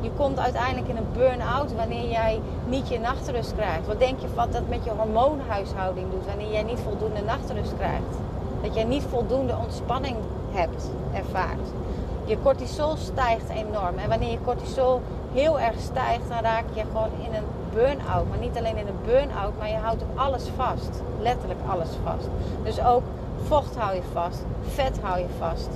Je 0.00 0.10
komt 0.16 0.38
uiteindelijk 0.38 0.88
in 0.88 0.96
een 0.96 1.12
burn-out 1.12 1.74
wanneer 1.74 2.10
jij 2.10 2.40
niet 2.68 2.88
je 2.88 2.98
nachtrust 2.98 3.54
krijgt. 3.54 3.86
Wat 3.86 3.98
denk 3.98 4.20
je 4.20 4.34
wat 4.34 4.52
dat 4.52 4.68
met 4.68 4.84
je 4.84 4.90
hormoonhuishouding 4.90 6.10
doet 6.10 6.26
wanneer 6.26 6.52
jij 6.52 6.62
niet 6.62 6.80
voldoende 6.80 7.20
nachtrust 7.20 7.76
krijgt? 7.76 8.14
Dat 8.62 8.74
je 8.74 8.84
niet 8.84 9.02
voldoende 9.02 9.56
ontspanning 9.62 10.16
hebt, 10.50 10.90
ervaart. 11.12 11.68
Je 12.24 12.36
cortisol 12.42 12.96
stijgt 12.96 13.48
enorm. 13.48 13.98
En 13.98 14.08
wanneer 14.08 14.30
je 14.30 14.44
cortisol 14.44 15.00
heel 15.32 15.60
erg 15.60 15.80
stijgt, 15.80 16.28
dan 16.28 16.40
raak 16.40 16.64
je 16.72 16.82
gewoon 16.92 17.10
in 17.24 17.34
een 17.34 17.44
burn-out. 17.72 18.28
Maar 18.28 18.38
niet 18.38 18.56
alleen 18.56 18.76
in 18.76 18.86
een 18.86 19.02
burn-out, 19.04 19.52
maar 19.58 19.68
je 19.68 19.76
houdt 19.76 20.02
ook 20.02 20.18
alles 20.18 20.44
vast. 20.56 21.02
Letterlijk 21.20 21.60
alles 21.68 21.88
vast. 22.04 22.28
Dus 22.64 22.80
ook 22.80 23.02
vocht 23.46 23.76
hou 23.76 23.94
je 23.94 24.02
vast, 24.12 24.44
vet 24.62 24.98
hou 25.00 25.18
je 25.18 25.26
vast. 25.38 25.68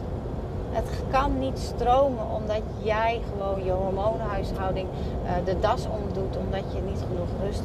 Het 0.70 0.88
kan 1.10 1.38
niet 1.38 1.58
stromen 1.58 2.30
omdat 2.30 2.62
jij 2.82 3.20
gewoon 3.32 3.64
je 3.64 3.70
hormoonhuishouding 3.70 4.88
uh, 5.24 5.30
de 5.44 5.60
das 5.60 5.86
omdoet, 5.86 6.36
omdat 6.36 6.62
je 6.74 6.80
niet 6.80 7.04
genoeg 7.08 7.28
rust 7.44 7.62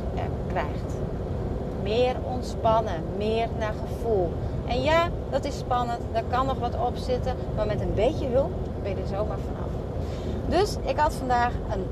krijgt. 0.47 0.93
Meer 1.83 2.15
ontspannen, 2.23 3.03
meer 3.17 3.47
naar 3.59 3.73
gevoel. 3.87 4.31
En 4.65 4.81
ja, 4.81 5.09
dat 5.29 5.45
is 5.45 5.57
spannend, 5.57 5.99
daar 6.13 6.23
kan 6.29 6.45
nog 6.45 6.59
wat 6.59 6.75
op 6.87 6.95
zitten, 6.95 7.35
maar 7.55 7.65
met 7.65 7.81
een 7.81 7.93
beetje 7.93 8.27
hulp 8.27 8.51
ben 8.83 8.91
je 8.91 9.01
er 9.01 9.07
zomaar 9.07 9.37
vanaf. 9.37 9.71
Dus 10.47 10.77
ik 10.85 10.97
had 10.97 11.13
vandaag 11.13 11.51
een 11.71 11.85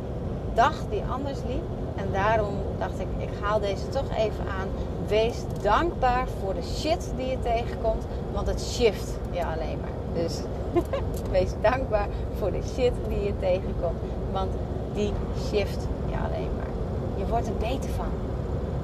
dag 0.56 0.74
die 0.90 1.04
anders 1.12 1.40
liep. 1.48 1.64
En 1.96 2.08
daarom 2.12 2.54
dacht 2.78 3.00
ik, 3.00 3.08
ik 3.18 3.30
haal 3.42 3.60
deze 3.60 3.90
toch 3.90 4.10
even 4.18 4.44
aan. 4.60 4.68
Wees 5.08 5.44
dankbaar 5.62 6.28
voor 6.42 6.54
de 6.54 6.64
shit 6.64 7.12
die 7.16 7.28
je 7.28 7.40
tegenkomt, 7.40 8.04
want 8.34 8.48
het 8.48 8.62
shift 8.62 9.14
je 9.32 9.46
alleen 9.46 9.80
maar. 9.82 10.24
Dus 10.24 10.40
wees 11.32 11.52
dankbaar 11.62 12.08
voor 12.38 12.52
de 12.52 12.62
shit 12.76 12.94
die 13.08 13.24
je 13.24 13.34
tegenkomt, 13.40 14.00
want 14.32 14.52
die 14.94 15.12
shift 15.50 15.88
je 16.06 16.16
alleen 16.16 16.52
maar. 16.58 16.74
Je 17.16 17.26
wordt 17.28 17.48
er 17.48 17.54
beter 17.54 17.90
van. 17.90 18.12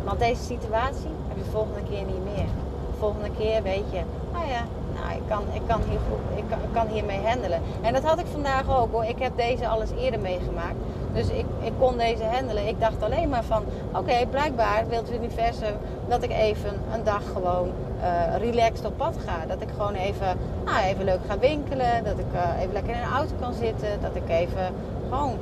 Want 0.04 0.20
deze 0.20 0.44
situatie 0.44 1.12
heb 1.28 1.38
je 1.38 1.44
de 1.44 1.50
volgende 1.50 1.84
keer 1.90 2.04
niet 2.06 2.24
meer. 2.36 2.50
De 2.92 2.98
volgende 2.98 3.30
keer 3.38 3.64
weet 3.64 3.92
je, 3.92 4.02
nou 4.34 4.48
ja, 4.48 4.64
nou, 4.94 5.16
ik, 5.16 5.22
kan, 5.28 5.44
ik, 5.54 5.62
kan 5.68 5.82
hier 5.90 6.00
ik, 6.36 6.44
kan, 6.50 6.60
ik 6.60 6.74
kan 6.74 6.88
hiermee 6.88 7.20
handelen. 7.26 7.62
En 7.82 7.94
dat 7.94 8.04
had 8.04 8.20
ik 8.20 8.26
vandaag 8.32 8.78
ook 8.80 8.92
hoor. 8.92 9.06
Ik 9.06 9.20
heb 9.20 9.38
deze 9.38 9.68
alles 9.68 9.90
eerder 9.98 10.20
meegemaakt. 10.20 10.78
Dus 11.14 11.30
ik, 11.30 11.46
ik 11.62 11.74
kon 11.80 11.98
deze 11.98 12.24
handelen. 12.24 12.68
Ik 12.68 12.80
dacht 12.80 13.04
alleen 13.04 13.30
maar 13.30 13.44
van, 13.44 13.64
oké, 13.94 14.26
blijkbaar 14.30 14.84
wil 14.88 14.98
het 14.98 15.14
universum 15.14 15.74
dat 16.08 16.24
ik 16.24 16.32
even 16.32 16.74
een 16.94 17.04
dag 17.04 17.22
gewoon 17.34 17.70
uh, 18.02 18.38
relaxed 18.38 18.86
op 18.86 18.98
pad 18.98 19.16
ga. 19.26 19.46
Dat 19.48 19.62
ik 19.62 19.68
gewoon 19.78 19.94
even, 19.94 20.38
nou, 20.66 20.84
even 20.84 21.06
leuk 21.06 21.20
ga 21.28 21.38
winkelen. 21.40 22.04
Dat 22.04 22.20
ik 22.20 22.34
uh, 22.34 22.62
even 22.62 22.74
lekker 22.74 22.94
in 22.94 23.02
een 23.02 23.14
auto 23.16 23.34
kan 23.40 23.54
zitten. 23.54 23.90
Dat 24.02 24.16
ik 24.16 24.30
even 24.30 24.74
gewoon, 25.10 25.38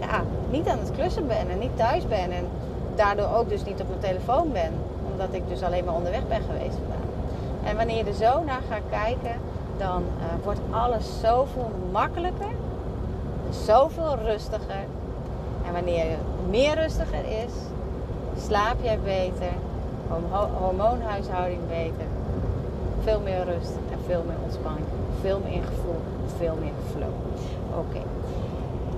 ja, 0.00 0.22
niet 0.50 0.68
aan 0.68 0.78
het 0.78 0.92
klussen 0.92 1.26
ben 1.26 1.50
en 1.50 1.58
niet 1.58 1.76
thuis 1.76 2.08
ben. 2.08 2.30
En 2.30 2.46
daardoor 2.94 3.28
ook 3.36 3.48
dus 3.48 3.64
niet 3.64 3.80
op 3.80 3.88
mijn 3.88 4.00
telefoon 4.00 4.52
ben. 4.52 4.72
Omdat 5.12 5.28
ik 5.30 5.48
dus 5.48 5.62
alleen 5.62 5.84
maar 5.84 5.94
onderweg 5.94 6.28
ben 6.28 6.42
geweest 6.42 6.76
vandaag. 6.76 7.10
En 7.64 7.76
wanneer 7.76 7.96
je 7.96 8.04
er 8.04 8.14
zo 8.14 8.42
naar 8.44 8.62
gaat 8.70 9.02
kijken, 9.04 9.40
dan 9.78 10.02
uh, 10.18 10.44
wordt 10.44 10.60
alles 10.70 11.20
zoveel 11.20 11.70
makkelijker 11.90 12.50
zoveel 13.52 14.16
rustiger. 14.24 14.84
En 15.66 15.72
wanneer 15.72 16.04
je 16.04 16.16
meer 16.50 16.74
rustiger 16.74 17.24
is, 17.24 17.52
slaap 18.46 18.76
jij 18.82 18.98
beter, 19.04 19.52
hormoonhuishouding 20.58 21.60
beter, 21.68 22.06
veel 23.02 23.20
meer 23.20 23.44
rust 23.44 23.72
en 23.90 23.98
veel 24.06 24.24
meer 24.26 24.36
ontspanning, 24.42 24.86
veel 25.20 25.40
meer 25.44 25.62
gevoel, 25.62 26.00
veel 26.38 26.56
meer 26.60 26.72
flow. 26.90 27.14
Oké. 27.78 28.02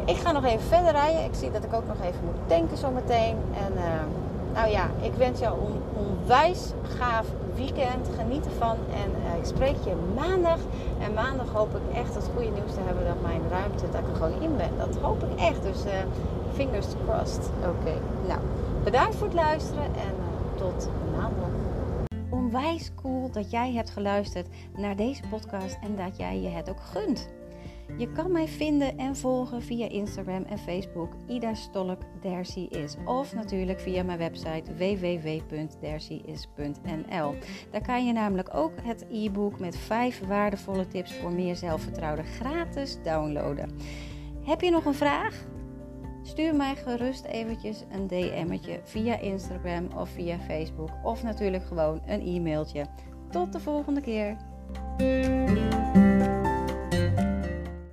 Ik 0.04 0.16
ga 0.16 0.32
nog 0.32 0.44
even 0.44 0.66
verder 0.66 0.92
rijden. 0.92 1.25
Ik 1.25 1.34
zie 1.34 1.50
dat 1.50 1.64
ik 1.64 1.75
ook 1.75 1.87
nog 1.87 1.96
even 2.00 2.25
moet 2.25 2.49
tanken 2.49 2.76
zometeen. 2.76 3.37
En 3.66 3.73
uh, 3.76 3.82
nou 4.54 4.70
ja, 4.70 4.90
ik 5.00 5.14
wens 5.14 5.40
jou 5.40 5.58
een 5.58 5.82
onwijs 5.94 6.73
gaaf 6.99 7.26
weekend. 7.56 8.08
Geniet 8.18 8.46
ervan. 8.46 8.76
En 9.02 9.11
uh, 9.11 9.38
ik 9.38 9.44
spreek 9.44 9.76
je 9.84 9.94
maandag. 10.14 10.58
En 10.99 11.14
maandag 11.14 11.49
hoop 11.52 11.75
ik 11.75 11.96
echt 11.96 12.14
het 12.14 12.30
goede 12.34 12.50
nieuws 12.50 12.75
te 12.75 12.80
hebben 12.80 13.04
dat 13.04 13.23
mijn 13.23 13.40
ruimte, 13.50 13.90
dat 13.90 14.00
ik 14.00 14.08
er 14.08 14.14
gewoon 14.14 14.42
in 14.42 14.56
ben. 14.56 14.70
Dat 14.78 14.96
hoop 14.96 15.23
ik 15.23 15.40
echt. 15.40 15.62
Dus 15.62 15.84
uh, 15.84 15.92
fingers 16.52 16.87
crossed. 17.04 17.50
Oké. 17.58 17.94
Nou, 18.26 18.40
bedankt 18.84 19.14
voor 19.14 19.26
het 19.26 19.37
luisteren. 19.37 19.84
En 19.84 20.14
uh, 20.18 20.61
tot 20.61 20.88
maandag. 21.16 21.49
Onwijs 22.30 22.90
cool 23.02 23.30
dat 23.30 23.50
jij 23.50 23.73
hebt 23.73 23.90
geluisterd 23.90 24.46
naar 24.76 24.96
deze 24.96 25.23
podcast. 25.30 25.78
En 25.82 25.96
dat 25.96 26.16
jij 26.16 26.40
je 26.40 26.49
het 26.49 26.70
ook 26.70 26.80
gunt. 26.80 27.28
Je 27.97 28.12
kan 28.12 28.33
mij 28.33 28.49
vinden 28.49 28.99
en 28.99 29.17
volgen 29.17 29.62
via 29.62 29.88
Instagram 29.88 30.43
en 30.43 30.59
Facebook 30.59 31.12
Ida 31.26 31.55
Stolk 31.55 32.03
is. 32.69 32.97
Of 33.05 33.35
natuurlijk 33.35 33.81
via 33.81 34.03
mijn 34.03 34.19
website 34.19 34.75
www.dercyis.nl. 34.75 37.35
Daar 37.70 37.83
kan 37.83 38.07
je 38.07 38.12
namelijk 38.12 38.55
ook 38.55 38.73
het 38.83 39.07
e-book 39.11 39.59
met 39.59 39.77
5 39.77 40.27
waardevolle 40.27 40.88
tips 40.88 41.14
voor 41.14 41.33
meer 41.33 41.57
zelfvertrouwen 41.57 42.25
gratis 42.25 42.99
downloaden. 43.03 43.70
Heb 44.44 44.61
je 44.61 44.70
nog 44.70 44.85
een 44.85 44.94
vraag? 44.94 45.44
Stuur 46.23 46.55
mij 46.55 46.77
gerust 46.77 47.25
eventjes 47.25 47.85
een 47.90 48.07
DM'tje 48.07 48.81
via 48.85 49.18
Instagram 49.18 49.88
of 49.97 50.09
via 50.09 50.38
Facebook 50.38 50.90
of 51.03 51.23
natuurlijk 51.23 51.64
gewoon 51.64 52.03
een 52.07 52.27
e-mailtje. 52.27 52.87
Tot 53.31 53.53
de 53.53 53.61
volgende 53.61 54.01
keer. 54.01 54.37